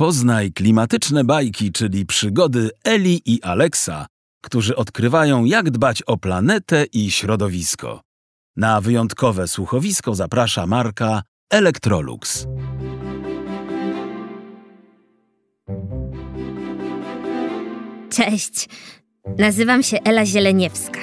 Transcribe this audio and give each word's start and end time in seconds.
Poznaj 0.00 0.52
klimatyczne 0.52 1.24
bajki, 1.24 1.72
czyli 1.72 2.06
przygody 2.06 2.70
Eli 2.84 3.22
i 3.24 3.42
Aleksa, 3.42 4.06
którzy 4.42 4.76
odkrywają, 4.76 5.44
jak 5.44 5.70
dbać 5.70 6.02
o 6.02 6.16
planetę 6.16 6.84
i 6.92 7.10
środowisko. 7.10 8.00
Na 8.56 8.80
wyjątkowe 8.80 9.48
słuchowisko 9.48 10.14
zaprasza 10.14 10.66
marka 10.66 11.22
Electrolux. 11.50 12.46
Cześć, 18.10 18.68
nazywam 19.38 19.82
się 19.82 19.98
Ela 20.04 20.26
Zieleniewska. 20.26 21.00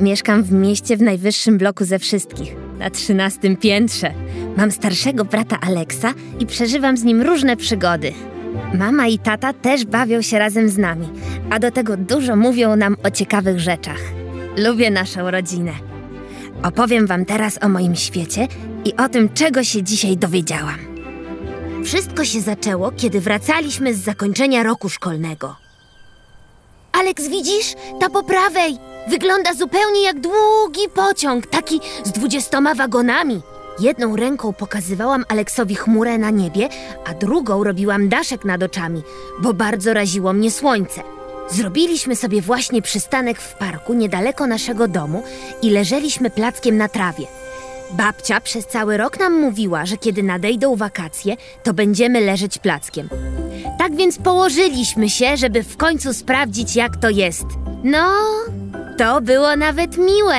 Mieszkam 0.00 0.42
w 0.42 0.52
mieście 0.52 0.96
w 0.96 1.02
najwyższym 1.02 1.58
bloku 1.58 1.84
ze 1.84 1.98
wszystkich, 1.98 2.56
na 2.78 2.90
trzynastym 2.90 3.56
piętrze. 3.56 4.12
Mam 4.56 4.70
starszego 4.70 5.24
brata 5.24 5.58
Aleksa 5.60 6.12
i 6.40 6.46
przeżywam 6.46 6.96
z 6.96 7.04
nim 7.04 7.22
różne 7.22 7.56
przygody. 7.56 8.12
Mama 8.74 9.06
i 9.06 9.18
tata 9.18 9.52
też 9.52 9.84
bawią 9.84 10.22
się 10.22 10.38
razem 10.38 10.68
z 10.68 10.78
nami, 10.78 11.08
a 11.50 11.58
do 11.58 11.70
tego 11.70 11.96
dużo 11.96 12.36
mówią 12.36 12.76
nam 12.76 12.96
o 13.02 13.10
ciekawych 13.10 13.60
rzeczach. 13.60 14.00
Lubię 14.56 14.90
naszą 14.90 15.30
rodzinę. 15.30 15.72
Opowiem 16.62 17.06
Wam 17.06 17.24
teraz 17.24 17.58
o 17.62 17.68
moim 17.68 17.96
świecie 17.96 18.48
i 18.84 18.96
o 18.96 19.08
tym, 19.08 19.28
czego 19.34 19.64
się 19.64 19.82
dzisiaj 19.82 20.16
dowiedziałam. 20.16 20.78
Wszystko 21.84 22.24
się 22.24 22.40
zaczęło, 22.40 22.92
kiedy 22.92 23.20
wracaliśmy 23.20 23.94
z 23.94 23.98
zakończenia 23.98 24.62
roku 24.62 24.88
szkolnego. 24.88 25.56
Aleks, 26.92 27.28
widzisz? 27.28 27.74
Ta 28.00 28.10
po 28.10 28.22
prawej! 28.22 28.95
Wygląda 29.08 29.54
zupełnie 29.54 30.02
jak 30.02 30.20
długi 30.20 30.88
pociąg, 30.94 31.46
taki 31.46 31.80
z 32.04 32.12
dwudziestoma 32.12 32.74
wagonami. 32.74 33.42
Jedną 33.80 34.16
ręką 34.16 34.52
pokazywałam 34.52 35.24
Aleksowi 35.28 35.74
chmurę 35.74 36.18
na 36.18 36.30
niebie, 36.30 36.68
a 37.04 37.14
drugą 37.14 37.64
robiłam 37.64 38.08
daszek 38.08 38.44
nad 38.44 38.62
oczami, 38.62 39.02
bo 39.40 39.54
bardzo 39.54 39.94
raziło 39.94 40.32
mnie 40.32 40.50
słońce. 40.50 41.02
Zrobiliśmy 41.50 42.16
sobie 42.16 42.42
właśnie 42.42 42.82
przystanek 42.82 43.40
w 43.40 43.54
parku 43.54 43.94
niedaleko 43.94 44.46
naszego 44.46 44.88
domu 44.88 45.22
i 45.62 45.70
leżeliśmy 45.70 46.30
plackiem 46.30 46.76
na 46.76 46.88
trawie. 46.88 47.26
Babcia 47.90 48.40
przez 48.40 48.66
cały 48.66 48.96
rok 48.96 49.20
nam 49.20 49.40
mówiła, 49.40 49.86
że 49.86 49.96
kiedy 49.96 50.22
nadejdą 50.22 50.76
wakacje, 50.76 51.36
to 51.62 51.74
będziemy 51.74 52.20
leżeć 52.20 52.58
plackiem. 52.58 53.08
Tak 53.78 53.96
więc 53.96 54.18
położyliśmy 54.18 55.10
się, 55.10 55.36
żeby 55.36 55.62
w 55.62 55.76
końcu 55.76 56.14
sprawdzić, 56.14 56.76
jak 56.76 56.96
to 56.96 57.10
jest. 57.10 57.44
No, 57.84 58.12
to 58.98 59.20
było 59.20 59.56
nawet 59.56 59.98
miłe. 59.98 60.36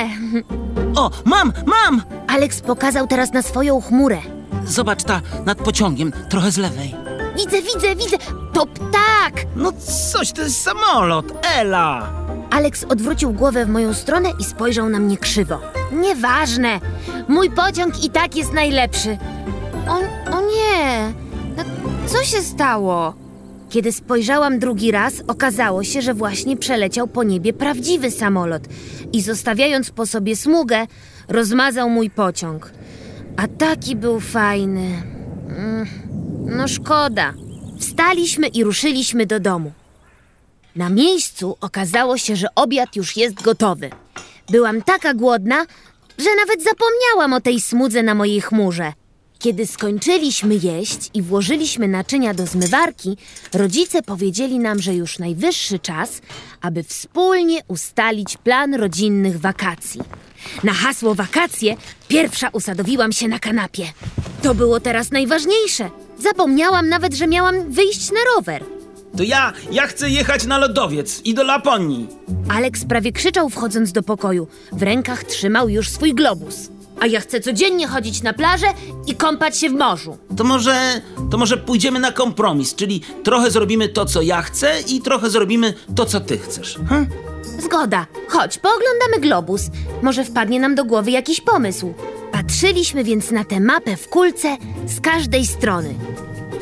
O, 0.96 1.10
mam, 1.24 1.52
mam! 1.66 2.02
Aleks 2.28 2.60
pokazał 2.60 3.06
teraz 3.06 3.32
na 3.32 3.42
swoją 3.42 3.80
chmurę. 3.80 4.18
Zobacz 4.64 5.02
ta 5.04 5.20
nad 5.46 5.58
pociągiem, 5.58 6.12
trochę 6.28 6.50
z 6.50 6.58
lewej. 6.58 6.94
Widzę, 7.36 7.62
widzę, 7.62 7.96
widzę! 7.96 8.16
To 8.52 8.66
ptak! 8.66 9.46
No 9.56 9.72
coś, 10.12 10.32
to 10.32 10.42
jest 10.42 10.62
samolot, 10.62 11.46
Ela! 11.56 12.12
Aleks 12.50 12.84
odwrócił 12.84 13.32
głowę 13.32 13.66
w 13.66 13.68
moją 13.68 13.94
stronę 13.94 14.30
i 14.38 14.44
spojrzał 14.44 14.88
na 14.88 14.98
mnie 14.98 15.16
krzywo. 15.16 15.60
Nieważne! 15.92 16.80
Mój 17.28 17.50
pociąg 17.50 18.04
i 18.04 18.10
tak 18.10 18.36
jest 18.36 18.52
najlepszy. 18.52 19.18
O, 19.88 19.96
o 20.36 20.40
nie! 20.40 21.12
No, 21.56 21.64
co 22.06 22.24
się 22.24 22.42
stało? 22.42 23.14
Kiedy 23.70 23.92
spojrzałam 23.92 24.58
drugi 24.58 24.90
raz, 24.90 25.14
okazało 25.28 25.84
się, 25.84 26.02
że 26.02 26.14
właśnie 26.14 26.56
przeleciał 26.56 27.06
po 27.06 27.24
niebie 27.24 27.52
prawdziwy 27.52 28.10
samolot 28.10 28.62
i 29.12 29.22
zostawiając 29.22 29.90
po 29.90 30.06
sobie 30.06 30.36
smugę, 30.36 30.86
rozmazał 31.28 31.90
mój 31.90 32.10
pociąg. 32.10 32.72
A 33.36 33.48
taki 33.48 33.96
był 33.96 34.20
fajny. 34.20 35.02
Mm, 35.48 35.86
no 36.46 36.68
szkoda. 36.68 37.34
Wstaliśmy 37.78 38.46
i 38.46 38.64
ruszyliśmy 38.64 39.26
do 39.26 39.40
domu. 39.40 39.72
Na 40.76 40.88
miejscu 40.88 41.56
okazało 41.60 42.18
się, 42.18 42.36
że 42.36 42.54
obiad 42.54 42.96
już 42.96 43.16
jest 43.16 43.42
gotowy. 43.42 43.90
Byłam 44.50 44.82
taka 44.82 45.14
głodna, 45.14 45.66
że 46.18 46.28
nawet 46.36 46.62
zapomniałam 46.62 47.32
o 47.32 47.40
tej 47.40 47.60
smudze 47.60 48.02
na 48.02 48.14
mojej 48.14 48.40
chmurze. 48.40 48.92
Kiedy 49.38 49.66
skończyliśmy 49.66 50.54
jeść 50.54 51.10
i 51.14 51.22
włożyliśmy 51.22 51.88
naczynia 51.88 52.34
do 52.34 52.46
zmywarki, 52.46 53.16
rodzice 53.54 54.02
powiedzieli 54.02 54.58
nam, 54.58 54.82
że 54.82 54.94
już 54.94 55.18
najwyższy 55.18 55.78
czas, 55.78 56.20
aby 56.60 56.82
wspólnie 56.82 57.60
ustalić 57.68 58.36
plan 58.36 58.74
rodzinnych 58.74 59.40
wakacji. 59.40 60.00
Na 60.64 60.72
hasło 60.72 61.14
wakacje 61.14 61.76
pierwsza 62.08 62.48
usadowiłam 62.52 63.12
się 63.12 63.28
na 63.28 63.38
kanapie. 63.38 63.84
To 64.42 64.54
było 64.54 64.80
teraz 64.80 65.10
najważniejsze. 65.10 65.90
Zapomniałam 66.18 66.88
nawet, 66.88 67.14
że 67.14 67.26
miałam 67.26 67.72
wyjść 67.72 68.10
na 68.10 68.20
rower. 68.36 68.77
To 69.18 69.22
ja, 69.24 69.52
ja 69.70 69.86
chcę 69.86 70.10
jechać 70.10 70.46
na 70.46 70.58
lodowiec 70.58 71.20
i 71.24 71.34
do 71.34 71.44
Laponii. 71.44 72.06
Aleks 72.48 72.84
prawie 72.84 73.12
krzyczał 73.12 73.48
wchodząc 73.48 73.92
do 73.92 74.02
pokoju. 74.02 74.46
W 74.72 74.82
rękach 74.82 75.24
trzymał 75.24 75.68
już 75.68 75.88
swój 75.88 76.14
globus. 76.14 76.68
A 77.00 77.06
ja 77.06 77.20
chcę 77.20 77.40
codziennie 77.40 77.86
chodzić 77.86 78.22
na 78.22 78.32
plażę 78.32 78.66
i 79.06 79.14
kąpać 79.14 79.58
się 79.58 79.68
w 79.68 79.72
morzu. 79.72 80.18
To 80.36 80.44
może, 80.44 81.02
to 81.30 81.38
może 81.38 81.56
pójdziemy 81.56 82.00
na 82.00 82.12
kompromis, 82.12 82.74
czyli 82.74 83.00
trochę 83.24 83.50
zrobimy 83.50 83.88
to, 83.88 84.04
co 84.04 84.22
ja 84.22 84.42
chcę 84.42 84.72
i 84.88 85.00
trochę 85.00 85.30
zrobimy 85.30 85.74
to, 85.96 86.06
co 86.06 86.20
ty 86.20 86.38
chcesz. 86.38 86.78
Hm? 86.88 87.06
Zgoda. 87.58 88.06
Chodź, 88.28 88.58
pooglądamy 88.58 89.20
globus. 89.20 89.62
Może 90.02 90.24
wpadnie 90.24 90.60
nam 90.60 90.74
do 90.74 90.84
głowy 90.84 91.10
jakiś 91.10 91.40
pomysł. 91.40 91.94
Patrzyliśmy 92.32 93.04
więc 93.04 93.30
na 93.30 93.44
tę 93.44 93.60
mapę 93.60 93.96
w 93.96 94.08
kulce 94.08 94.56
z 94.86 95.00
każdej 95.00 95.46
strony. 95.46 95.94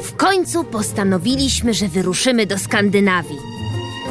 W 0.06 0.16
końcu 0.16 0.64
postanowiliśmy, 0.64 1.74
że 1.74 1.88
wyruszymy 1.88 2.46
do 2.46 2.58
Skandynawii. 2.58 3.38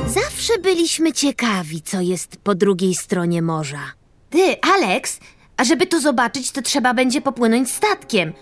Zawsze 0.08 0.58
byliśmy 0.58 1.14
ciekawi, 1.14 1.82
co 1.82 2.02
jest 2.02 2.38
po 2.44 2.56
drugiej 2.56 2.96
stronie 2.96 3.42
morza. 3.42 3.82
Ty, 4.30 4.56
Alex, 4.62 5.20
a 5.58 5.64
żeby 5.64 5.88
to 5.88 6.00
zobaczyć, 6.02 6.52
to 6.52 6.62
trzeba 6.62 6.94
będzie 6.94 7.22
popłynąć 7.22 7.72
statkiem. 7.72 8.34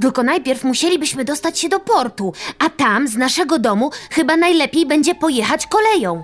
Tylko 0.00 0.22
najpierw 0.22 0.64
musielibyśmy 0.64 1.24
dostać 1.24 1.58
się 1.58 1.68
do 1.68 1.80
portu, 1.80 2.32
a 2.58 2.70
tam 2.70 3.08
z 3.08 3.16
naszego 3.16 3.58
domu 3.58 3.90
chyba 4.10 4.36
najlepiej 4.36 4.86
będzie 4.86 5.14
pojechać 5.14 5.66
koleją. 5.66 6.22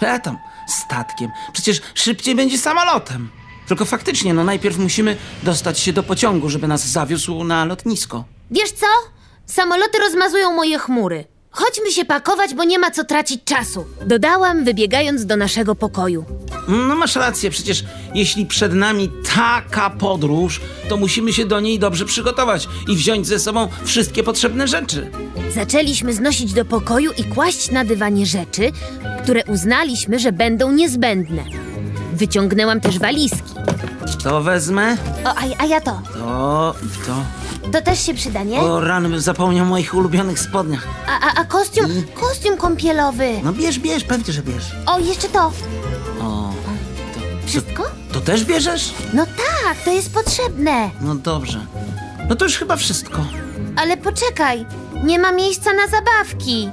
Ja 0.00 0.18
tam, 0.18 0.38
statkiem. 0.68 1.30
Przecież 1.52 1.80
szybciej 1.94 2.34
będzie 2.34 2.58
samolotem. 2.58 3.30
Tylko 3.68 3.84
faktycznie, 3.84 4.34
no 4.34 4.44
najpierw 4.44 4.78
musimy 4.78 5.16
dostać 5.42 5.78
się 5.80 5.92
do 5.92 6.02
pociągu, 6.02 6.50
żeby 6.50 6.68
nas 6.68 6.88
zawiózł 6.88 7.44
na 7.44 7.64
lotnisko. 7.64 8.24
Wiesz 8.50 8.72
co? 8.72 8.86
Samoloty 9.46 9.98
rozmazują 9.98 10.52
moje 10.52 10.78
chmury. 10.78 11.24
Chodźmy 11.50 11.90
się 11.92 12.04
pakować, 12.04 12.54
bo 12.54 12.64
nie 12.64 12.78
ma 12.78 12.90
co 12.90 13.04
tracić 13.04 13.44
czasu. 13.44 13.86
Dodałam, 14.06 14.64
wybiegając 14.64 15.26
do 15.26 15.36
naszego 15.36 15.74
pokoju. 15.74 16.24
No 16.68 16.94
masz 16.96 17.16
rację, 17.16 17.50
przecież 17.50 17.84
jeśli 18.14 18.46
przed 18.46 18.72
nami 18.74 19.10
taka 19.36 19.90
podróż, 19.90 20.60
to 20.88 20.96
musimy 20.96 21.32
się 21.32 21.44
do 21.44 21.60
niej 21.60 21.78
dobrze 21.78 22.04
przygotować 22.04 22.68
i 22.88 22.96
wziąć 22.96 23.26
ze 23.26 23.38
sobą 23.38 23.68
wszystkie 23.84 24.22
potrzebne 24.22 24.68
rzeczy. 24.68 25.10
Zaczęliśmy 25.54 26.12
znosić 26.12 26.52
do 26.52 26.64
pokoju 26.64 27.12
i 27.18 27.24
kłaść 27.24 27.70
na 27.70 27.84
dywanie 27.84 28.26
rzeczy, 28.26 28.72
które 29.22 29.44
uznaliśmy, 29.44 30.18
że 30.18 30.32
będą 30.32 30.72
niezbędne. 30.72 31.44
Wyciągnęłam 32.12 32.80
też 32.80 32.98
walizki. 32.98 33.52
To 34.14 34.42
wezmę, 34.42 34.96
O, 35.24 35.28
a, 35.28 35.42
a 35.62 35.66
ja 35.66 35.80
to. 35.80 36.00
to 36.14 36.74
i 36.82 37.06
to. 37.06 37.14
To 37.72 37.82
też 37.82 38.00
się 38.06 38.14
przyda, 38.14 38.42
nie? 38.42 38.60
O 38.60 38.80
rany, 38.80 39.20
zapomniał 39.20 39.66
o 39.66 39.68
moich 39.68 39.94
ulubionych 39.94 40.38
spodniach. 40.40 40.86
A, 41.08 41.20
a, 41.26 41.40
a 41.40 41.44
kostium? 41.44 41.90
Kostium 42.20 42.56
kąpielowy. 42.56 43.40
No 43.44 43.52
bierz, 43.52 43.78
bierz, 43.78 44.04
pewnie, 44.04 44.32
że 44.32 44.42
bierz. 44.42 44.64
O, 44.86 44.98
jeszcze 44.98 45.28
to. 45.28 45.52
O, 46.22 46.52
Wszystko? 47.46 47.82
to 48.12 48.20
też 48.20 48.44
bierzesz? 48.44 48.94
No 49.12 49.26
tak, 49.26 49.76
to 49.84 49.90
jest 49.92 50.12
potrzebne. 50.14 50.90
No 51.00 51.14
dobrze. 51.14 51.66
No 52.28 52.36
to 52.36 52.44
już 52.44 52.56
chyba 52.56 52.76
wszystko. 52.76 53.18
Ale 53.76 53.96
poczekaj, 53.96 54.66
nie 55.04 55.18
ma 55.18 55.32
miejsca 55.32 55.70
na 55.72 55.86
zabawki. 55.88 56.70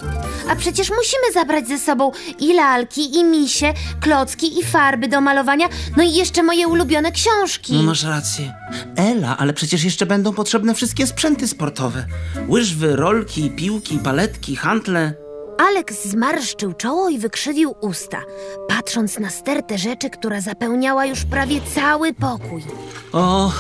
A 0.50 0.56
przecież 0.56 0.90
musimy 0.90 1.34
zabrać 1.34 1.68
ze 1.68 1.80
sobą 1.80 2.12
i 2.40 2.54
lalki, 2.54 3.16
i 3.16 3.24
misie, 3.24 3.74
klocki, 4.02 4.60
i 4.60 4.64
farby 4.64 5.08
do 5.08 5.22
malowania, 5.22 5.70
no 5.98 6.04
i 6.04 6.14
jeszcze 6.14 6.44
moje 6.44 6.68
ulubione 6.68 7.12
książki. 7.12 7.74
No 7.74 7.84
masz 7.84 8.04
rację. 8.04 8.54
Ela, 8.96 9.38
ale 9.38 9.54
przecież 9.54 9.84
jeszcze 9.84 10.06
będą 10.06 10.34
potrzebne 10.34 10.76
wszystkie 10.76 11.08
sprzęty 11.08 11.48
sportowe. 11.48 12.06
Łyżwy, 12.50 12.96
rolki, 12.96 13.50
piłki, 13.50 14.00
paletki, 14.00 14.56
hantle. 14.56 15.14
Aleks 15.58 16.06
zmarszczył 16.06 16.74
czoło 16.74 17.10
i 17.10 17.20
wykrzywił 17.20 17.76
usta, 17.82 18.22
patrząc 18.68 19.20
na 19.20 19.30
stertę 19.30 19.78
rzeczy, 19.78 20.10
która 20.10 20.42
zapełniała 20.42 21.06
już 21.06 21.26
prawie 21.26 21.60
cały 21.76 22.14
pokój. 22.14 22.64
O, 23.12 23.52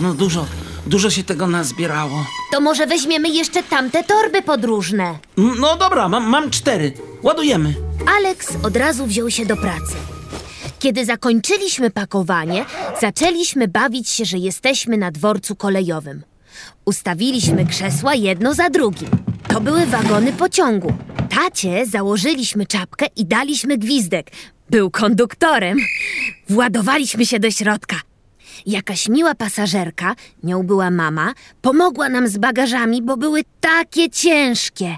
no 0.00 0.14
dużo, 0.14 0.46
dużo 0.86 1.10
się 1.10 1.24
tego 1.24 1.46
nazbierało. 1.46 2.26
To 2.52 2.60
może 2.60 2.86
weźmiemy 2.86 3.28
jeszcze 3.28 3.62
tamte 3.62 4.04
torby 4.04 4.42
podróżne. 4.42 5.18
No 5.36 5.76
dobra, 5.76 6.08
mam, 6.08 6.24
mam 6.28 6.50
cztery. 6.50 6.92
Ładujemy. 7.22 7.74
Aleks 8.18 8.48
od 8.62 8.76
razu 8.76 9.06
wziął 9.06 9.30
się 9.30 9.46
do 9.46 9.56
pracy. 9.56 9.94
Kiedy 10.78 11.04
zakończyliśmy 11.04 11.90
pakowanie, 11.90 12.64
zaczęliśmy 13.00 13.68
bawić 13.68 14.08
się, 14.08 14.24
że 14.24 14.38
jesteśmy 14.38 14.96
na 14.96 15.10
dworcu 15.10 15.56
kolejowym. 15.56 16.22
Ustawiliśmy 16.84 17.66
krzesła 17.66 18.14
jedno 18.14 18.54
za 18.54 18.70
drugim. 18.70 19.10
To 19.48 19.60
były 19.60 19.86
wagony 19.86 20.32
pociągu. 20.32 20.94
Tacie 21.30 21.86
założyliśmy 21.86 22.66
czapkę 22.66 23.06
i 23.16 23.24
daliśmy 23.26 23.78
gwizdek. 23.78 24.30
Był 24.70 24.90
konduktorem. 24.90 25.78
Władowaliśmy 26.48 27.26
się 27.26 27.40
do 27.40 27.50
środka. 27.50 27.96
Jakaś 28.66 29.08
miła 29.08 29.34
pasażerka, 29.34 30.14
nią 30.42 30.62
była 30.62 30.90
mama, 30.90 31.32
pomogła 31.62 32.08
nam 32.08 32.28
z 32.28 32.38
bagażami, 32.38 33.02
bo 33.02 33.16
były 33.16 33.42
takie 33.60 34.10
ciężkie. 34.10 34.96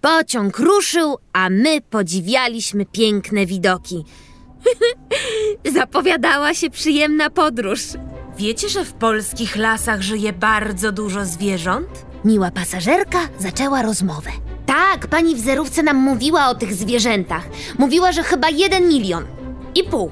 Pociąg 0.00 0.58
ruszył, 0.58 1.16
a 1.32 1.50
my 1.50 1.80
podziwialiśmy 1.80 2.86
piękne 2.86 3.46
widoki. 3.46 4.04
Zapowiadała 5.74 6.54
się 6.54 6.70
przyjemna 6.70 7.30
podróż. 7.30 7.80
Wiecie, 8.38 8.68
że 8.68 8.84
w 8.84 8.92
polskich 8.92 9.56
lasach 9.56 10.02
żyje 10.02 10.32
bardzo 10.32 10.92
dużo 10.92 11.24
zwierząt? 11.24 11.88
Miła 12.24 12.50
pasażerka 12.50 13.18
zaczęła 13.38 13.82
rozmowę. 13.82 14.30
Tak, 14.66 15.06
pani 15.06 15.36
w 15.36 15.40
zerówce 15.40 15.82
nam 15.82 15.96
mówiła 15.96 16.48
o 16.48 16.54
tych 16.54 16.74
zwierzętach. 16.74 17.48
Mówiła, 17.78 18.12
że 18.12 18.22
chyba 18.22 18.48
jeden 18.50 18.88
milion. 18.88 19.24
I 19.74 19.84
pół. 19.84 20.10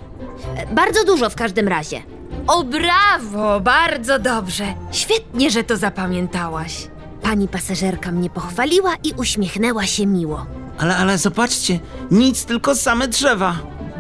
E, 0.57 0.75
Bardzo 0.75 1.05
dużo 1.05 1.31
w 1.31 1.35
każdym 1.35 1.69
razie. 1.69 2.03
O 2.47 2.65
brawo, 2.65 3.61
bardzo 3.61 4.19
dobrze. 4.19 4.75
Świetnie, 4.93 5.51
że 5.51 5.65
to 5.65 5.77
zapamiętałaś. 5.77 6.89
Pani 7.23 7.49
pasażerka 7.49 8.13
mnie 8.13 8.31
pochwaliła 8.31 8.95
i 9.05 9.13
uśmiechnęła 9.17 9.87
się 9.87 10.07
miło. 10.07 10.47
Ale, 10.79 10.97
ale 10.97 11.19
zobaczcie, 11.19 11.79
nic, 12.11 12.45
tylko 12.45 12.75
same 12.75 13.09
drzewa. 13.09 13.57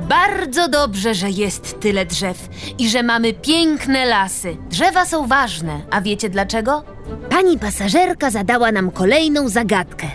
Bardzo 0.09 0.69
dobrze, 0.69 1.15
że 1.15 1.31
jest 1.31 1.81
tyle 1.81 2.07
drzew 2.07 2.49
i 2.79 2.89
że 2.89 3.03
mamy 3.03 3.33
piękne 3.33 4.07
lasy. 4.07 4.57
Drzewa 4.71 5.07
są 5.07 5.27
ważne, 5.27 5.81
a 5.91 6.01
wiecie 6.01 6.31
dlaczego? 6.31 6.85
Pani 7.31 7.59
pasażerka 7.59 8.31
zadała 8.31 8.73
nam 8.73 8.91
kolejną 8.91 9.49
zagadkę. 9.49 10.07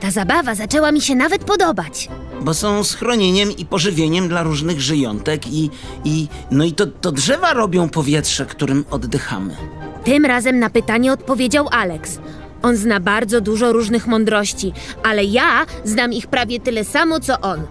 Ta 0.00 0.10
zabawa 0.10 0.54
zaczęła 0.54 0.92
mi 0.92 1.00
się 1.00 1.14
nawet 1.14 1.44
podobać. 1.44 2.08
Bo 2.40 2.54
są 2.54 2.84
schronieniem 2.84 3.56
i 3.56 3.66
pożywieniem 3.66 4.28
dla 4.28 4.42
różnych 4.42 4.80
żyjątek 4.80 5.46
i, 5.46 5.70
i 6.04 6.28
no 6.50 6.64
i 6.64 6.72
to, 6.72 6.86
to 6.86 7.12
drzewa 7.12 7.52
robią 7.52 7.88
powietrze, 7.88 8.46
którym 8.46 8.84
oddychamy. 8.90 9.56
Tym 10.04 10.24
razem 10.24 10.58
na 10.58 10.70
pytanie 10.70 11.12
odpowiedział 11.12 11.68
Alex. 11.70 12.18
On 12.62 12.76
zna 12.76 13.00
bardzo 13.00 13.40
dużo 13.40 13.72
różnych 13.72 14.06
mądrości, 14.06 14.72
ale 15.02 15.24
ja 15.24 15.66
znam 15.84 16.12
ich 16.12 16.26
prawie 16.26 16.60
tyle 16.60 16.84
samo 16.84 17.20
co 17.20 17.40
on. 17.40 17.62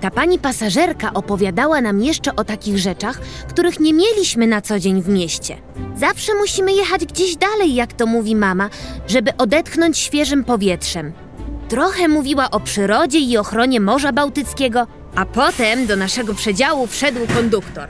Ta 0.00 0.10
pani 0.10 0.38
pasażerka 0.38 1.14
opowiadała 1.14 1.80
nam 1.80 2.02
jeszcze 2.02 2.36
o 2.36 2.44
takich 2.44 2.78
rzeczach, 2.78 3.20
których 3.48 3.80
nie 3.80 3.92
mieliśmy 3.92 4.46
na 4.46 4.60
co 4.60 4.78
dzień 4.78 5.02
w 5.02 5.08
mieście. 5.08 5.56
Zawsze 5.96 6.34
musimy 6.34 6.72
jechać 6.72 7.04
gdzieś 7.04 7.36
dalej, 7.36 7.74
jak 7.74 7.92
to 7.92 8.06
mówi 8.06 8.36
mama, 8.36 8.70
żeby 9.06 9.36
odetchnąć 9.36 9.98
świeżym 9.98 10.44
powietrzem. 10.44 11.12
Trochę 11.68 12.08
mówiła 12.08 12.50
o 12.50 12.60
przyrodzie 12.60 13.18
i 13.18 13.36
ochronie 13.36 13.80
Morza 13.80 14.12
Bałtyckiego, 14.12 14.86
a 15.14 15.24
potem 15.24 15.86
do 15.86 15.96
naszego 15.96 16.34
przedziału 16.34 16.86
wszedł 16.86 17.20
konduktor. 17.34 17.88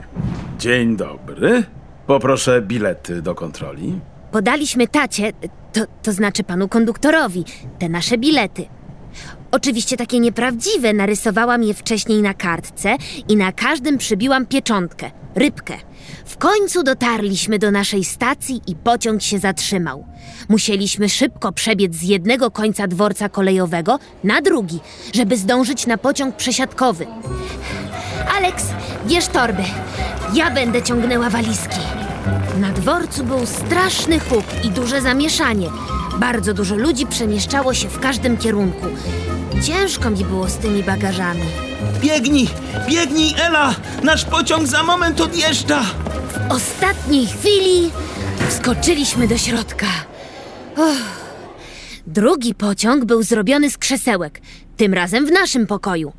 Dzień 0.59 0.97
dobry. 0.97 1.63
Poproszę 2.07 2.61
bilety 2.61 3.21
do 3.21 3.35
kontroli. 3.35 3.99
Podaliśmy 4.31 4.87
tacie, 4.87 5.31
to, 5.73 5.81
to 6.03 6.11
znaczy 6.11 6.43
panu 6.43 6.67
konduktorowi, 6.67 7.45
te 7.79 7.89
nasze 7.89 8.17
bilety. 8.17 8.65
Oczywiście 9.57 9.97
takie 9.97 10.19
nieprawdziwe, 10.19 10.93
narysowałam 10.93 11.63
je 11.63 11.73
wcześniej 11.73 12.21
na 12.21 12.33
kartce 12.33 12.95
i 13.29 13.35
na 13.35 13.51
każdym 13.51 13.97
przybiłam 13.97 14.45
pieczątkę, 14.45 15.11
rybkę. 15.35 15.73
W 16.25 16.37
końcu 16.37 16.83
dotarliśmy 16.83 17.59
do 17.59 17.71
naszej 17.71 18.03
stacji 18.03 18.61
i 18.67 18.75
pociąg 18.75 19.21
się 19.21 19.39
zatrzymał. 19.39 20.05
Musieliśmy 20.49 21.09
szybko 21.09 21.51
przebiec 21.51 21.95
z 21.95 22.01
jednego 22.01 22.51
końca 22.51 22.87
dworca 22.87 23.29
kolejowego 23.29 23.99
na 24.23 24.41
drugi, 24.41 24.79
żeby 25.13 25.37
zdążyć 25.37 25.87
na 25.87 25.97
pociąg 25.97 26.35
przesiadkowy. 26.35 27.07
Alex, 28.37 28.63
bierz 29.07 29.27
torby. 29.27 29.63
Ja 30.33 30.51
będę 30.51 30.83
ciągnęła 30.83 31.29
walizki. 31.29 31.79
Na 32.59 32.71
dworcu 32.71 33.23
był 33.23 33.45
straszny 33.45 34.19
huk 34.19 34.45
i 34.63 34.69
duże 34.69 35.01
zamieszanie. 35.01 35.67
Bardzo 36.19 36.53
dużo 36.53 36.75
ludzi 36.75 37.05
przemieszczało 37.05 37.73
się 37.73 37.89
w 37.89 37.99
każdym 37.99 38.37
kierunku. 38.37 38.85
Ciężko 39.63 40.09
mi 40.09 40.25
było 40.25 40.49
z 40.49 40.57
tymi 40.57 40.83
bagażami. 40.83 41.45
Biegnij, 42.01 42.47
biegnij, 42.89 43.33
Ela! 43.41 43.75
Nasz 44.03 44.25
pociąg 44.25 44.67
za 44.67 44.83
moment 44.83 45.21
odjeżdża! 45.21 45.81
W 45.83 46.51
ostatniej 46.51 47.27
chwili 47.27 47.91
wskoczyliśmy 48.49 49.27
do 49.27 49.37
środka. 49.37 49.87
Uff. 50.77 51.27
Drugi 52.07 52.55
pociąg 52.55 53.05
był 53.05 53.23
zrobiony 53.23 53.69
z 53.71 53.77
krzesełek, 53.77 54.41
tym 54.77 54.93
razem 54.93 55.25
w 55.25 55.31
naszym 55.31 55.67
pokoju. 55.67 56.13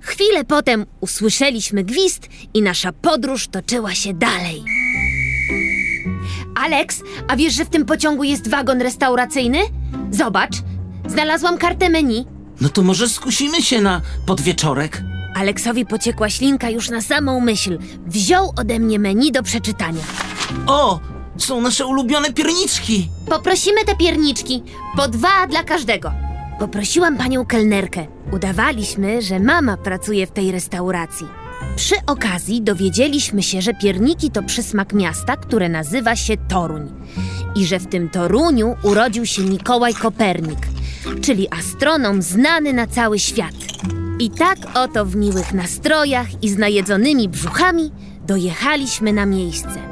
Chwilę 0.00 0.44
potem 0.44 0.86
usłyszeliśmy 1.00 1.84
gwizd 1.84 2.28
i 2.54 2.62
nasza 2.62 2.92
podróż 2.92 3.48
toczyła 3.48 3.94
się 3.94 4.14
dalej. 4.14 4.62
Alex, 6.64 7.02
a 7.28 7.36
wiesz, 7.36 7.54
że 7.54 7.64
w 7.64 7.68
tym 7.70 7.84
pociągu 7.84 8.24
jest 8.24 8.48
wagon 8.48 8.80
restauracyjny? 8.82 9.58
Zobacz, 10.10 10.54
znalazłam 11.06 11.58
kartę 11.58 11.90
menu. 11.90 12.33
No 12.60 12.68
to 12.68 12.82
może 12.82 13.08
skusimy 13.08 13.62
się 13.62 13.80
na 13.80 14.00
podwieczorek? 14.26 15.02
Aleksowi 15.34 15.86
pociekła 15.86 16.30
ślinka 16.30 16.70
już 16.70 16.90
na 16.90 17.00
samą 17.00 17.40
myśl. 17.40 17.78
Wziął 18.06 18.52
ode 18.56 18.78
mnie 18.78 18.98
menu 18.98 19.32
do 19.32 19.42
przeczytania. 19.42 20.02
O, 20.66 21.00
są 21.36 21.60
nasze 21.60 21.86
ulubione 21.86 22.32
pierniczki! 22.32 23.08
Poprosimy 23.30 23.84
te 23.84 23.96
pierniczki, 23.96 24.62
po 24.96 25.08
dwa 25.08 25.46
dla 25.46 25.62
każdego. 25.62 26.12
Poprosiłam 26.58 27.16
panią 27.16 27.46
kelnerkę. 27.46 28.06
Udawaliśmy, 28.32 29.22
że 29.22 29.40
mama 29.40 29.76
pracuje 29.76 30.26
w 30.26 30.30
tej 30.30 30.52
restauracji. 30.52 31.26
Przy 31.76 31.94
okazji 32.06 32.62
dowiedzieliśmy 32.62 33.42
się, 33.42 33.62
że 33.62 33.74
pierniki 33.74 34.30
to 34.30 34.42
przysmak 34.42 34.92
miasta, 34.92 35.36
które 35.36 35.68
nazywa 35.68 36.16
się 36.16 36.36
Toruń. 36.36 36.92
I 37.56 37.66
że 37.66 37.78
w 37.78 37.86
tym 37.86 38.08
Toruniu 38.10 38.76
urodził 38.82 39.26
się 39.26 39.42
Mikołaj 39.42 39.94
Kopernik, 39.94 40.58
czyli 41.22 41.48
astronom 41.50 42.22
znany 42.22 42.72
na 42.72 42.86
cały 42.86 43.18
świat. 43.18 43.54
I 44.18 44.30
tak 44.30 44.58
oto 44.74 45.04
w 45.04 45.16
miłych 45.16 45.52
nastrojach 45.52 46.42
i 46.42 46.48
z 46.48 46.58
najedzonymi 46.58 47.28
brzuchami 47.28 47.92
dojechaliśmy 48.26 49.12
na 49.12 49.26
miejsce. 49.26 49.82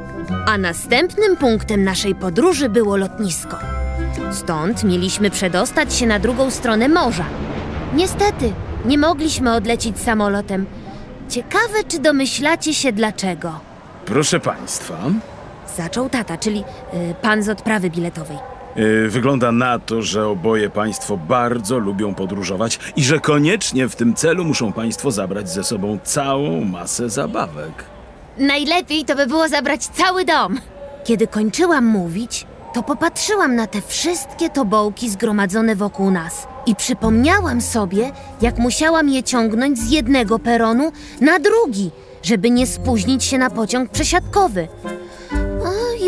A 0.47 0.57
następnym 0.57 1.37
punktem 1.37 1.83
naszej 1.83 2.15
podróży 2.15 2.69
było 2.69 2.97
lotnisko. 2.97 3.57
Stąd 4.31 4.83
mieliśmy 4.83 5.29
przedostać 5.29 5.93
się 5.93 6.07
na 6.07 6.19
drugą 6.19 6.51
stronę 6.51 6.89
morza. 6.89 7.25
Niestety, 7.93 8.53
nie 8.85 8.97
mogliśmy 8.97 9.53
odlecieć 9.53 9.99
samolotem. 9.99 10.65
Ciekawe, 11.29 11.83
czy 11.87 11.99
domyślacie 11.99 12.73
się 12.73 12.91
dlaczego. 12.91 13.59
Proszę 14.05 14.39
państwa, 14.39 14.97
Zaczął 15.77 16.09
tata, 16.09 16.37
czyli 16.37 16.59
y, 16.59 17.15
pan 17.21 17.43
z 17.43 17.49
odprawy 17.49 17.89
biletowej. 17.89 18.52
Yy, 18.75 19.09
wygląda 19.09 19.51
na 19.51 19.79
to, 19.79 20.01
że 20.01 20.27
oboje 20.27 20.69
państwo 20.69 21.17
bardzo 21.17 21.77
lubią 21.77 22.13
podróżować 22.15 22.79
i 22.95 23.03
że 23.03 23.19
koniecznie 23.19 23.87
w 23.87 23.95
tym 23.95 24.13
celu 24.13 24.45
muszą 24.45 24.73
państwo 24.73 25.11
zabrać 25.11 25.49
ze 25.49 25.63
sobą 25.63 25.99
całą 26.03 26.63
masę 26.63 27.09
zabawek. 27.09 27.85
Najlepiej 28.37 29.05
to 29.05 29.15
by 29.15 29.27
było 29.27 29.47
zabrać 29.49 29.85
cały 29.85 30.25
dom. 30.25 30.59
Kiedy 31.03 31.27
kończyłam 31.27 31.85
mówić, 31.85 32.45
to 32.73 32.83
popatrzyłam 32.83 33.55
na 33.55 33.67
te 33.67 33.81
wszystkie 33.81 34.49
tobołki 34.49 35.09
zgromadzone 35.09 35.75
wokół 35.75 36.11
nas 36.11 36.47
i 36.65 36.75
przypomniałam 36.75 37.61
sobie, 37.61 38.11
jak 38.41 38.57
musiałam 38.57 39.09
je 39.09 39.23
ciągnąć 39.23 39.79
z 39.79 39.91
jednego 39.91 40.39
peronu 40.39 40.91
na 41.21 41.39
drugi, 41.39 41.91
żeby 42.23 42.49
nie 42.49 42.67
spóźnić 42.67 43.23
się 43.23 43.37
na 43.37 43.49
pociąg 43.49 43.89
przesiadkowy. 43.89 44.67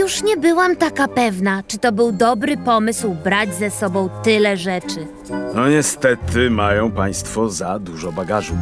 Już 0.05 0.23
nie 0.23 0.37
byłam 0.37 0.75
taka 0.75 1.07
pewna, 1.07 1.63
czy 1.67 1.77
to 1.77 1.91
był 1.91 2.11
dobry 2.11 2.57
pomysł 2.57 3.15
brać 3.23 3.55
ze 3.55 3.71
sobą 3.71 4.09
tyle 4.23 4.57
rzeczy. 4.57 5.07
No 5.55 5.69
niestety 5.69 6.49
mają 6.49 6.91
państwo 6.91 7.49
za 7.49 7.79
dużo 7.79 8.11
bagażu. 8.11 8.53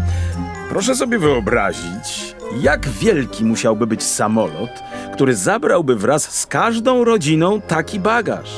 Proszę 0.70 0.96
sobie 0.96 1.20
wyobrazić, 1.20 2.36
jak 2.62 2.90
wielki 2.90 3.46
musiałby 3.46 3.88
być 3.88 4.04
samolot, 4.04 4.70
który 5.14 5.36
zabrałby 5.36 5.96
wraz 5.96 6.40
z 6.40 6.46
każdą 6.46 7.04
rodziną 7.04 7.62
taki 7.62 8.00
bagaż. 8.00 8.50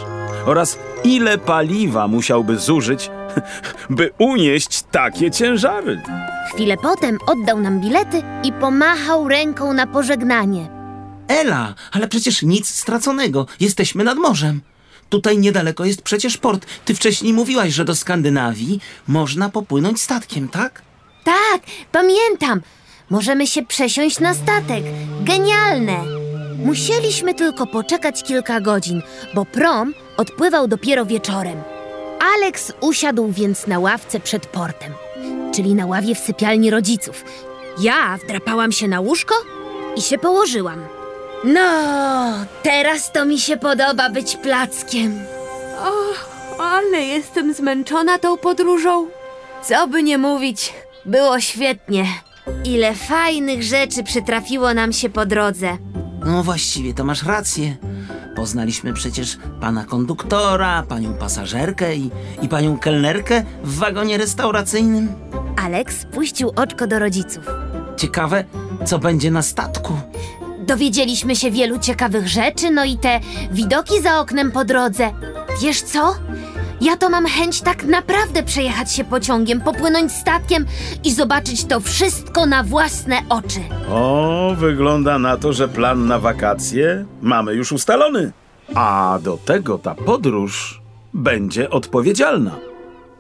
Oraz 0.46 0.80
ile 1.04 1.38
paliwa 1.38 2.08
musiałby 2.08 2.58
zużyć, 2.58 3.12
by 3.89 4.12
unieść 4.18 4.84
takie 4.92 5.32
ciężary. 5.32 6.01
Chwilę 6.54 6.77
potem 6.77 7.18
oddał 7.27 7.60
nam 7.60 7.80
bilety 7.80 8.22
i 8.44 8.51
pomachał 8.51 9.27
ręką 9.27 9.74
na 9.74 9.88
pożegnanie. 9.88 10.85
Ela, 11.27 11.74
ale 11.91 12.08
przecież 12.08 12.41
nic 12.41 12.70
straconego. 12.70 13.48
Jesteśmy 13.60 14.03
nad 14.03 14.17
morzem. 14.17 14.62
Tutaj 15.10 15.38
niedaleko 15.38 15.86
jest 15.86 16.01
przecież 16.01 16.38
port. 16.38 16.65
Ty 16.86 16.96
wcześniej 16.96 17.34
mówiłaś, 17.34 17.74
że 17.74 17.86
do 17.86 17.96
Skandynawii 17.96 18.79
można 19.08 19.50
popłynąć 19.50 20.01
statkiem, 20.01 20.50
tak? 20.50 20.82
Tak, 21.24 21.62
pamiętam. 21.91 22.62
Możemy 23.10 23.48
się 23.48 23.65
przesiąść 23.65 24.20
na 24.20 24.34
statek. 24.34 24.84
Genialne! 25.22 26.03
Musieliśmy 26.58 27.34
tylko 27.34 27.67
poczekać 27.67 28.24
kilka 28.24 28.62
godzin, 28.62 29.01
bo 29.36 29.46
prom 29.46 29.94
odpływał 30.17 30.67
dopiero 30.67 31.05
wieczorem. 31.05 31.62
Alex 32.36 32.72
usiadł 32.82 33.32
więc 33.32 33.67
na 33.67 33.79
ławce 33.79 34.20
przed 34.20 34.46
portem, 34.48 34.94
czyli 35.55 35.75
na 35.75 35.86
ławie 35.86 36.15
w 36.15 36.20
sypialni 36.20 36.70
rodziców. 36.72 37.24
Ja 37.79 38.17
wdrapałam 38.24 38.72
się 38.72 38.88
na 38.88 39.00
łóżko 39.00 39.36
i 39.98 40.01
się 40.01 40.17
położyłam. 40.17 40.95
No, 41.44 42.32
teraz 42.63 43.12
to 43.12 43.25
mi 43.25 43.39
się 43.39 43.58
podoba 43.58 44.10
być 44.10 44.36
plackiem. 44.38 45.20
O, 45.80 45.94
ale 46.63 46.98
jestem 47.01 47.54
zmęczona 47.54 48.20
tą 48.20 48.38
podróżą. 48.38 49.08
Co 49.63 49.88
by 49.88 50.04
nie 50.04 50.18
mówić, 50.18 50.74
było 51.06 51.39
świetnie. 51.39 52.06
Ile 52.65 52.96
fajnych 52.96 53.63
rzeczy 53.63 54.04
przytrafiło 54.04 54.74
nam 54.74 54.94
się 54.94 55.10
po 55.10 55.25
drodze. 55.25 55.77
No 56.25 56.44
właściwie 56.44 56.94
to 56.94 57.04
masz 57.04 57.24
rację. 57.24 57.75
Poznaliśmy 58.36 58.94
przecież 58.94 59.38
pana 59.62 59.84
konduktora, 59.86 60.84
panią 60.89 61.13
pasażerkę 61.13 61.96
i, 61.96 62.12
i 62.42 62.48
panią 62.50 62.77
kelnerkę 62.80 63.44
w 63.63 63.77
wagonie 63.77 64.18
restauracyjnym. 64.18 65.13
Alex 65.65 66.06
puścił 66.06 66.51
oczko 66.56 66.88
do 66.88 67.00
rodziców. 67.00 67.46
Ciekawe, 67.98 68.44
co 68.86 69.00
będzie 69.00 69.32
na 69.32 69.42
statku. 69.42 69.94
Dowiedzieliśmy 70.68 71.36
się 71.36 71.52
wielu 71.52 71.80
ciekawych 71.80 72.28
rzeczy, 72.28 72.72
no 72.72 72.86
i 72.86 72.98
te 72.98 73.20
widoki 73.52 74.02
za 74.02 74.20
oknem 74.20 74.52
po 74.52 74.66
drodze. 74.66 75.12
Wiesz 75.62 75.82
co? 75.82 76.16
Ja 76.82 76.98
to 76.98 77.10
mam 77.10 77.26
chęć 77.26 77.62
tak 77.62 77.84
naprawdę 77.84 78.44
przejechać 78.44 78.92
się 78.92 79.04
pociągiem, 79.04 79.62
popłynąć 79.62 80.12
statkiem 80.12 80.66
i 81.04 81.12
zobaczyć 81.14 81.66
to 81.66 81.80
wszystko 81.80 82.46
na 82.46 82.64
własne 82.64 83.18
oczy. 83.30 83.60
O, 83.90 84.54
wygląda 84.58 85.20
na 85.20 85.38
to, 85.38 85.54
że 85.54 85.68
plan 85.68 86.08
na 86.08 86.20
wakacje 86.20 87.06
mamy 87.22 87.54
już 87.54 87.72
ustalony. 87.72 88.32
A 88.76 89.20
do 89.24 89.38
tego 89.38 89.78
ta 89.78 89.96
podróż 89.96 90.82
będzie 91.14 91.70
odpowiedzialna. 91.70 92.52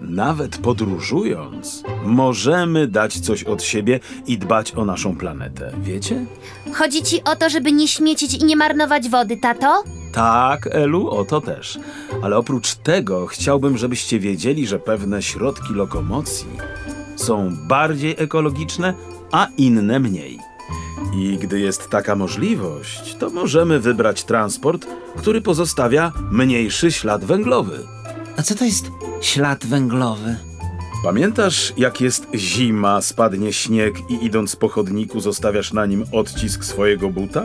Nawet 0.01 0.57
podróżując, 0.57 1.83
możemy 2.05 2.87
dać 2.87 3.19
coś 3.19 3.43
od 3.43 3.63
siebie 3.63 3.99
i 4.27 4.37
dbać 4.37 4.71
o 4.75 4.85
naszą 4.85 5.15
planetę. 5.17 5.71
Wiecie? 5.81 6.25
Chodzi 6.73 7.03
ci 7.03 7.23
o 7.23 7.35
to, 7.35 7.49
żeby 7.49 7.71
nie 7.71 7.87
śmiecić 7.87 8.33
i 8.33 8.45
nie 8.45 8.55
marnować 8.55 9.09
wody, 9.09 9.37
tato? 9.37 9.83
Tak, 10.11 10.67
Elu, 10.71 11.09
o 11.09 11.25
to 11.25 11.41
też. 11.41 11.79
Ale 12.23 12.37
oprócz 12.37 12.75
tego 12.75 13.27
chciałbym, 13.27 13.77
żebyście 13.77 14.19
wiedzieli, 14.19 14.67
że 14.67 14.79
pewne 14.79 15.21
środki 15.21 15.73
lokomocji 15.73 16.47
są 17.15 17.55
bardziej 17.67 18.15
ekologiczne, 18.17 18.93
a 19.31 19.47
inne 19.57 19.99
mniej. 19.99 20.39
I 21.17 21.37
gdy 21.37 21.59
jest 21.59 21.89
taka 21.89 22.15
możliwość, 22.15 23.15
to 23.15 23.29
możemy 23.29 23.79
wybrać 23.79 24.23
transport, 24.23 24.87
który 25.17 25.41
pozostawia 25.41 26.11
mniejszy 26.31 26.91
ślad 26.91 27.25
węglowy. 27.25 27.79
A 28.37 28.41
co 28.41 28.55
to 28.55 28.65
jest 28.65 28.91
ślad 29.21 29.65
węglowy? 29.65 30.35
Pamiętasz, 31.03 31.73
jak 31.77 32.01
jest 32.01 32.27
zima, 32.35 33.01
spadnie 33.01 33.53
śnieg 33.53 33.95
i 34.09 34.25
idąc 34.25 34.55
po 34.55 34.69
chodniku 34.69 35.19
zostawiasz 35.19 35.73
na 35.73 35.85
nim 35.85 36.05
odcisk 36.11 36.63
swojego 36.63 37.09
buta? 37.09 37.43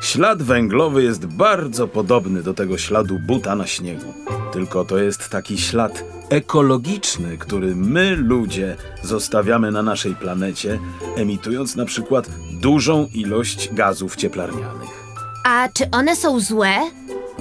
Ślad 0.00 0.42
węglowy 0.42 1.02
jest 1.02 1.26
bardzo 1.26 1.88
podobny 1.88 2.42
do 2.42 2.54
tego 2.54 2.78
śladu 2.78 3.18
buta 3.26 3.56
na 3.56 3.66
śniegu. 3.66 4.14
Tylko 4.52 4.84
to 4.84 4.98
jest 4.98 5.28
taki 5.28 5.58
ślad 5.58 6.04
ekologiczny, 6.30 7.38
który 7.38 7.76
my, 7.76 8.16
ludzie, 8.16 8.76
zostawiamy 9.02 9.70
na 9.70 9.82
naszej 9.82 10.14
planecie, 10.14 10.78
emitując 11.16 11.76
na 11.76 11.84
przykład 11.84 12.30
dużą 12.60 13.08
ilość 13.14 13.74
gazów 13.74 14.16
cieplarnianych. 14.16 15.02
A 15.44 15.68
czy 15.68 15.90
one 15.90 16.16
są 16.16 16.40
złe? 16.40 16.74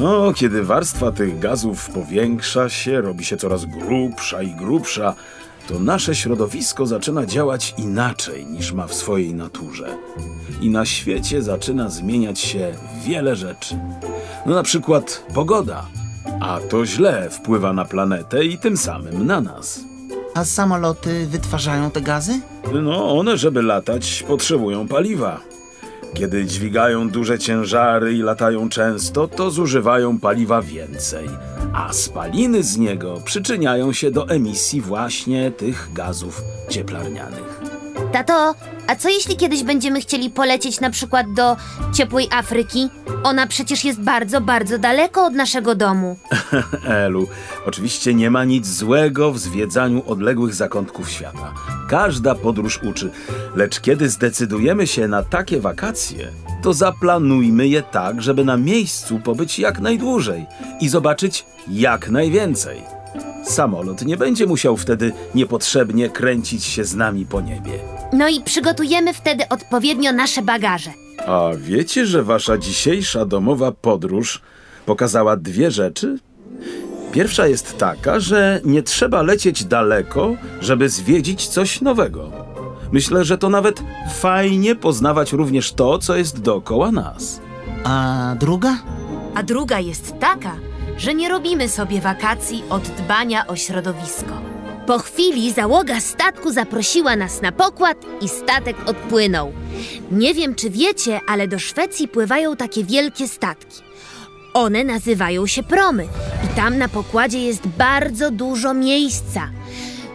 No, 0.02 0.34
kiedy 0.34 0.64
warstwa 0.64 1.12
tych 1.12 1.40
gazów 1.40 1.90
powiększa 1.90 2.70
się, 2.70 3.02
robi 3.02 3.26
się 3.26 3.38
coraz 3.38 3.66
grubsza 3.66 4.42
i 4.42 4.52
grubsza, 4.52 5.16
to 5.68 5.80
nasze 5.80 6.16
środowisko 6.16 6.86
zaczyna 6.86 7.26
działać 7.26 7.74
inaczej 7.78 8.46
niż 8.46 8.74
ma 8.74 8.88
w 8.88 8.94
swojej 8.94 9.34
naturze. 9.34 9.98
I 10.62 10.70
na 10.70 10.86
świecie 10.86 11.42
zaczyna 11.42 11.90
zmieniać 11.90 12.40
się 12.40 12.74
wiele 13.06 13.36
rzeczy. 13.36 13.76
No 14.46 14.56
na 14.56 14.64
przykład 14.64 15.26
pogoda. 15.34 15.86
A 16.40 16.60
to 16.70 16.86
źle 16.86 17.30
wpływa 17.30 17.74
na 17.74 17.86
planetę 17.86 18.46
i 18.46 18.58
tym 18.58 18.78
samym 18.78 19.26
na 19.26 19.42
nas. 19.42 19.80
A 20.36 20.46
samoloty 20.46 21.28
wytwarzają 21.28 21.92
te 21.92 22.02
gazy? 22.02 22.42
No, 22.84 23.18
one, 23.20 23.38
żeby 23.38 23.62
latać, 23.62 24.24
potrzebują 24.28 24.88
paliwa. 24.88 25.51
Kiedy 26.14 26.46
dźwigają 26.46 27.10
duże 27.10 27.40
ciężary 27.40 28.14
i 28.14 28.22
latają 28.22 28.70
często, 28.70 29.28
to 29.28 29.52
zużywają 29.52 30.20
paliwa 30.20 30.62
więcej, 30.62 31.30
a 31.74 31.94
spaliny 31.94 32.64
z 32.64 32.78
niego 32.78 33.22
przyczyniają 33.26 33.94
się 33.94 34.12
do 34.12 34.30
emisji 34.30 34.82
właśnie 34.82 35.52
tych 35.52 35.90
gazów 35.94 36.44
cieplarnianych. 36.70 37.61
Tato, 38.12 38.56
a 38.88 38.96
co 38.96 39.10
jeśli 39.10 39.38
kiedyś 39.38 39.64
będziemy 39.64 40.02
chcieli 40.02 40.30
polecieć 40.30 40.80
na 40.80 40.90
przykład 40.90 41.34
do 41.34 41.58
ciepłej 41.94 42.28
Afryki? 42.32 42.90
Ona 43.24 43.48
przecież 43.48 43.86
jest 43.86 44.02
bardzo, 44.02 44.42
bardzo 44.42 44.78
daleko 44.78 45.26
od 45.26 45.34
naszego 45.34 45.76
domu. 45.76 46.18
Elu, 47.06 47.28
oczywiście 47.66 48.14
nie 48.14 48.32
ma 48.32 48.44
nic 48.44 48.68
złego 48.68 49.32
w 49.32 49.40
zwiedzaniu 49.40 50.04
odległych 50.08 50.54
zakątków 50.54 51.10
świata. 51.10 51.54
Każda 51.90 52.36
podróż 52.36 52.80
uczy, 52.84 53.12
lecz 53.56 53.80
kiedy 53.80 54.10
zdecydujemy 54.10 54.88
się 54.88 55.08
na 55.08 55.24
takie 55.24 55.60
wakacje, 55.60 56.28
to 56.64 56.74
zaplanujmy 56.74 57.68
je 57.68 57.82
tak, 57.82 58.22
żeby 58.22 58.46
na 58.46 58.58
miejscu 58.58 59.20
pobyć 59.20 59.60
jak 59.60 59.80
najdłużej 59.80 60.46
i 60.82 60.90
zobaczyć 60.90 61.46
jak 61.68 62.10
najwięcej. 62.10 62.82
Samolot 63.44 64.06
nie 64.06 64.18
będzie 64.18 64.48
musiał 64.48 64.78
wtedy 64.78 65.12
niepotrzebnie 65.36 66.10
kręcić 66.10 66.64
się 66.64 66.86
z 66.86 66.96
nami 66.96 67.26
po 67.26 67.42
niebie. 67.42 68.01
No 68.14 68.28
i 68.30 68.42
przygotujemy 68.42 69.14
wtedy 69.14 69.44
odpowiednio 69.50 70.12
nasze 70.12 70.42
bagaże. 70.42 70.92
A 71.28 71.50
wiecie, 71.58 72.06
że 72.06 72.24
wasza 72.24 72.58
dzisiejsza 72.58 73.26
domowa 73.26 73.72
podróż 73.72 74.42
pokazała 74.86 75.38
dwie 75.38 75.72
rzeczy? 75.72 76.20
Pierwsza 77.12 77.48
jest 77.48 77.78
taka, 77.78 78.20
że 78.20 78.62
nie 78.66 78.84
trzeba 78.84 79.22
lecieć 79.22 79.66
daleko, 79.66 80.36
żeby 80.62 80.90
zwiedzić 80.90 81.48
coś 81.48 81.82
nowego. 81.82 82.32
Myślę, 82.92 83.26
że 83.26 83.38
to 83.38 83.50
nawet 83.50 83.84
fajnie 84.14 84.76
poznawać 84.76 85.34
również 85.34 85.74
to, 85.74 85.98
co 86.00 86.16
jest 86.16 86.42
dookoła 86.42 86.92
nas. 86.92 87.42
A 87.84 88.36
druga? 88.40 88.78
A 89.36 89.44
druga 89.44 89.80
jest 89.80 90.20
taka, 90.20 90.56
że 90.98 91.14
nie 91.14 91.30
robimy 91.30 91.70
sobie 91.70 92.02
wakacji 92.02 92.64
od 92.70 92.84
dbania 92.84 93.48
o 93.48 93.56
środowisko. 93.56 94.51
Po 94.88 95.00
chwili 95.00 95.52
załoga 95.52 96.00
statku 96.00 96.52
zaprosiła 96.52 97.16
nas 97.16 97.42
na 97.42 97.52
pokład 97.52 97.98
i 98.22 98.30
statek 98.30 98.76
odpłynął. 98.86 99.54
Nie 100.12 100.34
wiem, 100.34 100.56
czy 100.56 100.70
wiecie, 100.70 101.20
ale 101.28 101.48
do 101.48 101.60
Szwecji 101.60 102.08
pływają 102.08 102.56
takie 102.56 102.84
wielkie 102.84 103.28
statki. 103.28 103.82
One 104.54 104.84
nazywają 104.84 105.48
się 105.48 105.64
promy 105.64 106.08
i 106.46 106.56
tam 106.56 106.78
na 106.78 106.88
pokładzie 106.88 107.40
jest 107.40 107.68
bardzo 107.68 108.32
dużo 108.32 108.74
miejsca. 108.74 109.50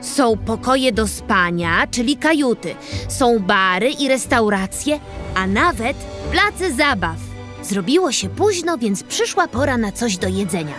Są 0.00 0.36
pokoje 0.36 0.92
do 0.92 1.06
spania, 1.06 1.86
czyli 1.90 2.16
kajuty, 2.16 2.74
są 3.08 3.38
bary 3.38 3.90
i 3.90 4.08
restauracje, 4.08 5.00
a 5.34 5.46
nawet 5.46 5.96
place 6.32 6.72
zabaw. 6.72 7.16
Zrobiło 7.62 8.12
się 8.12 8.28
późno, 8.28 8.78
więc 8.78 9.02
przyszła 9.02 9.48
pora 9.48 9.78
na 9.78 9.92
coś 9.92 10.16
do 10.16 10.28
jedzenia. 10.28 10.74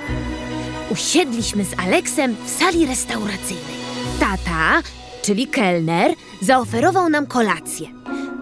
Usiedliśmy 0.91 1.65
z 1.65 1.79
Aleksem 1.79 2.36
w 2.46 2.50
sali 2.50 2.86
restauracyjnej. 2.86 3.76
Tata, 4.20 4.82
czyli 5.22 5.48
kelner, 5.48 6.14
zaoferował 6.42 7.10
nam 7.10 7.28
kolację. 7.28 7.88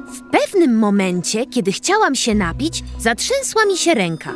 W 0.08 0.22
pewnym 0.32 0.78
momencie, 0.78 1.46
kiedy 1.46 1.72
chciałam 1.72 2.16
się 2.16 2.36
napić, 2.36 2.84
zatrzęsła 3.00 3.66
mi 3.66 3.78
się 3.78 3.94
ręka. 3.94 4.34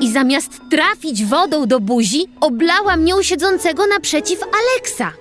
I 0.00 0.12
zamiast 0.12 0.60
trafić 0.70 1.24
wodą 1.24 1.66
do 1.66 1.80
buzi, 1.80 2.24
oblała 2.40 2.96
mnie 2.96 3.12
siedzącego 3.22 3.86
naprzeciw 3.86 4.40
Aleksa. 4.42 5.12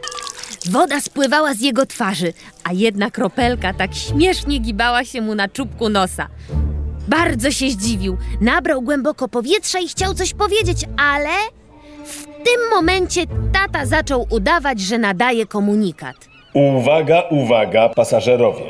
Woda 0.69 1.01
spływała 1.01 1.53
z 1.53 1.61
jego 1.61 1.85
twarzy, 1.85 2.33
a 2.63 2.73
jedna 2.73 3.11
kropelka 3.11 3.73
tak 3.73 3.95
śmiesznie 3.95 4.59
gibała 4.59 5.05
się 5.05 5.21
mu 5.21 5.35
na 5.35 5.47
czubku 5.47 5.89
nosa. 5.89 6.27
Bardzo 7.07 7.51
się 7.51 7.69
zdziwił, 7.69 8.17
nabrał 8.41 8.81
głęboko 8.81 9.27
powietrza 9.27 9.79
i 9.79 9.87
chciał 9.87 10.13
coś 10.13 10.33
powiedzieć, 10.33 10.85
ale 10.97 11.29
w 12.05 12.25
tym 12.25 12.69
momencie 12.73 13.21
tata 13.53 13.85
zaczął 13.85 14.27
udawać, 14.29 14.79
że 14.79 14.97
nadaje 14.97 15.45
komunikat. 15.45 16.15
Uwaga, 16.53 17.21
uwaga, 17.29 17.89
pasażerowie. 17.89 18.65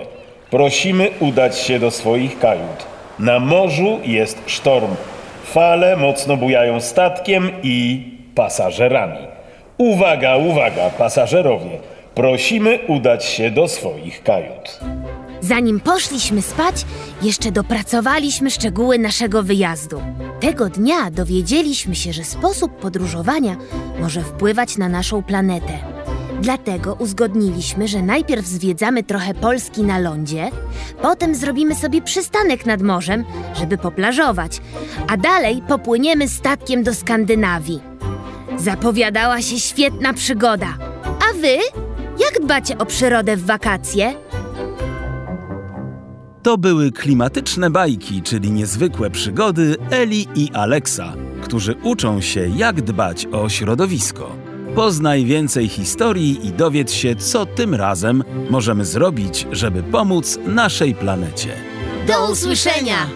Prosimy 0.51 1.09
udać 1.19 1.57
się 1.59 1.79
do 1.79 1.91
swoich 1.91 2.39
kajut. 2.39 2.85
Na 3.19 3.39
morzu 3.39 3.99
jest 4.03 4.37
sztorm. 4.45 4.95
Fale 5.43 5.97
mocno 5.97 6.37
bujają 6.37 6.81
statkiem 6.81 7.51
i 7.63 8.03
pasażerami. 8.35 9.27
Uwaga, 9.77 10.35
uwaga, 10.37 10.89
pasażerowie. 10.89 11.79
Prosimy 12.15 12.79
udać 12.87 13.25
się 13.25 13.51
do 13.51 13.67
swoich 13.67 14.23
kajut. 14.23 14.79
Zanim 15.47 15.79
poszliśmy 15.79 16.41
spać, 16.41 16.85
jeszcze 17.21 17.51
dopracowaliśmy 17.51 18.51
szczegóły 18.51 18.99
naszego 18.99 19.43
wyjazdu. 19.43 20.01
Tego 20.39 20.69
dnia 20.69 21.11
dowiedzieliśmy 21.11 21.95
się, 21.95 22.13
że 22.13 22.23
sposób 22.23 22.71
podróżowania 22.71 23.55
może 24.01 24.21
wpływać 24.21 24.77
na 24.77 24.89
naszą 24.89 25.23
planetę. 25.23 25.73
Dlatego 26.41 26.93
uzgodniliśmy, 26.93 27.87
że 27.87 28.01
najpierw 28.01 28.45
zwiedzamy 28.45 29.03
trochę 29.03 29.33
Polski 29.33 29.83
na 29.83 29.99
lądzie, 29.99 30.51
potem 31.01 31.35
zrobimy 31.35 31.75
sobie 31.75 32.01
przystanek 32.01 32.65
nad 32.65 32.81
morzem, 32.81 33.25
żeby 33.53 33.77
poplażować, 33.77 34.61
a 35.07 35.17
dalej 35.17 35.61
popłyniemy 35.67 36.29
statkiem 36.29 36.83
do 36.83 36.93
Skandynawii. 36.93 37.81
Zapowiadała 38.57 39.41
się 39.41 39.59
świetna 39.59 40.13
przygoda. 40.13 40.77
A 41.03 41.37
wy? 41.37 41.57
Jak 42.19 42.43
dbacie 42.43 42.77
o 42.77 42.85
przyrodę 42.85 43.37
w 43.37 43.45
wakacje? 43.45 44.24
To 46.45 46.57
były 46.57 46.91
klimatyczne 46.91 47.69
bajki, 47.69 48.21
czyli 48.21 48.51
niezwykłe 48.51 49.09
przygody 49.09 49.75
Eli 49.91 50.27
i 50.35 50.51
Aleksa, 50.53 51.13
którzy 51.43 51.75
uczą 51.83 52.21
się, 52.21 52.49
jak 52.55 52.81
dbać 52.81 53.27
o 53.31 53.49
środowisko. 53.49 54.35
Poznaj 54.75 55.25
więcej 55.25 55.67
historii 55.67 56.47
i 56.47 56.51
dowiedz 56.51 56.91
się, 56.91 57.15
co 57.15 57.45
tym 57.45 57.75
razem 57.75 58.23
możemy 58.49 58.85
zrobić, 58.85 59.47
żeby 59.51 59.83
pomóc 59.83 60.39
naszej 60.47 60.95
planecie. 60.95 61.49
Do 62.07 62.31
usłyszenia! 62.31 63.07